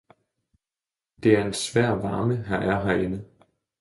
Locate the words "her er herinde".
2.35-3.25